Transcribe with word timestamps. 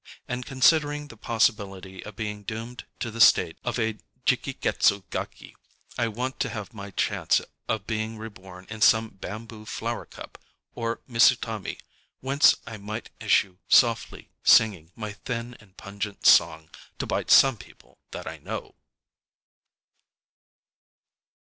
And, 0.27 0.47
considering 0.47 1.09
the 1.09 1.15
possibility 1.15 2.03
of 2.03 2.15
being 2.15 2.41
doomed 2.41 2.85
to 3.01 3.11
the 3.11 3.21
state 3.21 3.59
of 3.63 3.77
a 3.77 3.99
Jiki 4.25 4.59
ketsu 4.59 5.03
gaki, 5.11 5.55
I 5.95 6.07
want 6.07 6.39
to 6.39 6.49
have 6.49 6.73
my 6.73 6.89
chance 6.89 7.39
of 7.69 7.85
being 7.85 8.17
reborn 8.17 8.65
in 8.71 8.81
some 8.81 9.09
bamboo 9.09 9.65
flower 9.67 10.07
cup, 10.07 10.39
or 10.73 11.01
mizutam├®, 11.07 11.77
whence 12.19 12.55
I 12.65 12.77
might 12.77 13.11
issue 13.19 13.59
softly, 13.67 14.31
singing 14.43 14.91
my 14.95 15.13
thin 15.13 15.53
and 15.59 15.77
pungent 15.77 16.25
song, 16.25 16.71
to 16.97 17.05
bite 17.05 17.29
some 17.29 17.55
people 17.57 17.99
that 18.09 18.25
I 18.25 18.39
know. 18.39 18.73